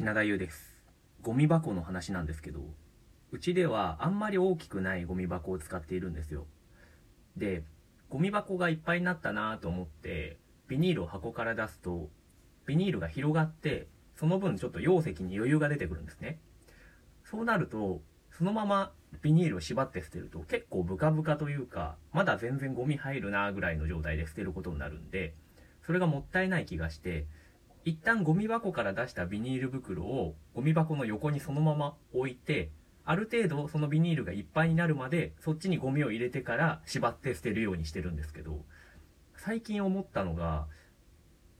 [0.00, 0.78] 品田優です。
[1.20, 2.60] ゴミ箱の話なんですけど、
[3.32, 6.46] うちではあんまり大きくないゴミ箱を使っているんですよ。
[7.36, 7.64] で、
[8.08, 12.08] ゴミ箱がいっぱいになったなと思って、ビニールを箱から出すと、
[12.64, 16.40] ビニールが広がって、その分ちょっと容積に余裕が出てくるんですね。
[17.22, 25.34] そうなると、そのままビニールを縛って捨てると結構ブカブカというか、まだ全然ゴミ入るなぐらいの状態で捨てることになるんで、
[25.84, 27.26] それがもったいない気がして、
[27.84, 32.70] 一旦ゴミ箱から出したビニール袋をゴミ箱の横にそのまま置いて、
[33.04, 38.64] ある程度そのビニールがいっぱいになるまでそっちにゴミを入れてから縛って捨てるようにしてるんですけど、
[39.36, 40.66] 最近思ったのが、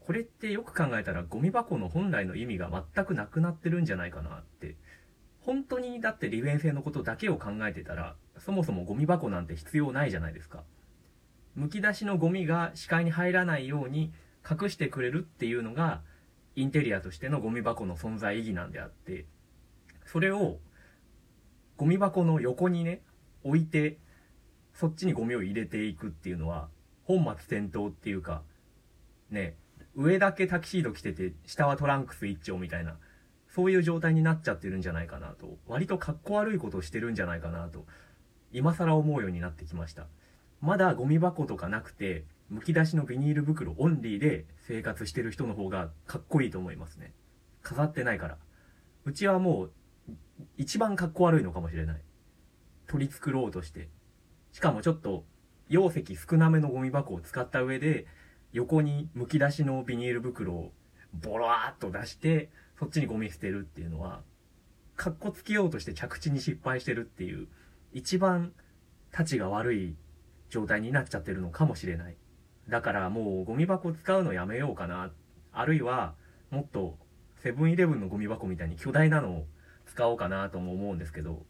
[0.00, 4.76] これってよく考えたらゴミ箱の本来の意味が全くなくなってるんじゃないかなって。
[5.40, 10.64] 本当にだって利便性のことだけを考えてたら、そもそもゴミ箱なんて必要ないじゃないですか。
[11.58, 14.12] 剥き出しのゴミが視界に入らないように
[14.48, 16.02] 隠してくれるっていうのが、
[16.56, 19.26] インテリアとしてのゴミ箱の存在意義なんであって、
[20.06, 20.58] それを
[21.80, 23.00] ゴミ箱の横にね、
[23.42, 23.98] 置いて、
[24.74, 26.68] そっちにゴミを入れていくっていうのは、
[27.04, 28.42] 本末転倒っていうか、
[29.30, 29.56] ね、
[29.94, 32.98] 上だけタキシード着てて、下はトランクス一丁みたいな、
[33.48, 37.86] そういう状態になっちゃってるんじゃないかなと、割と格好悪いことをしてるんじゃないかなと、
[38.52, 40.06] 今更思うようになってきました。
[40.60, 47.14] まだゴミ箱とかなくて、剥き出しのビニール袋オンリーで生活してる人の方がかっこいいと思いますね。
[47.62, 48.38] 飾ってないから。
[49.04, 49.72] うちはもう、
[50.56, 52.02] 一番かっこ悪いのかもしれない。
[52.86, 53.88] 取り繕おうとして。
[54.52, 55.24] しかもちょっと、
[55.68, 58.06] 容積少なめのゴミ箱を使った上で、
[58.52, 60.72] 横に剥き出しのビニール袋を
[61.14, 64.22] ボローっと出して、そっちにゴミ捨てるっていうのは、
[64.96, 67.46] かっこつけようとして着地に失敗してるっていう、
[67.92, 68.52] 一番、
[69.12, 69.96] たちが悪い
[70.50, 72.16] 状態になっちゃってるのかもしれない。
[72.68, 75.10] だからもうゴミ箱使うのやめようかな。
[75.52, 76.14] あるいは、
[76.50, 76.98] もっと、
[77.36, 79.46] セブンイレブンのゴミ箱みたいに巨大なのを
[79.86, 81.46] 使おうかなとも思うんですけど、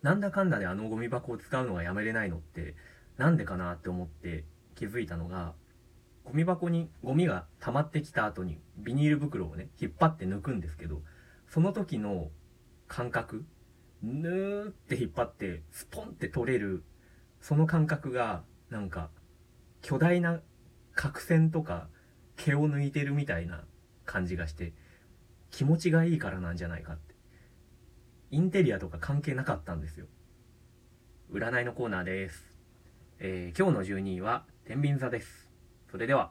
[0.00, 2.74] なんだかんだであのゴミ箱を使うのがやめれないのって、
[3.18, 4.44] なんでかなって思って
[4.74, 5.54] 気づいたのが、
[6.24, 11.02] ゴミ箱にゴミが溜まってきた後にビニール袋をね、引っ張って抜くんですけど、
[11.48, 12.30] その時の
[12.88, 13.44] 感覚、
[14.02, 16.82] ぬーって引っ張って、スポンって取れる、
[17.42, 19.10] その感覚が、なんか、
[19.82, 20.40] 巨大な
[20.94, 21.88] 角栓とか
[22.36, 23.64] 毛を抜いてるみたいな
[24.04, 24.72] 感じがして、
[25.50, 27.16] 気持ちがいいからなんじゃないかって。
[28.30, 30.06] インテリアとか関係なかったんですよ。
[31.32, 32.56] 占いのコーナーです。
[33.18, 35.50] えー今日の12位は、天秤座です。
[35.90, 36.30] それでは。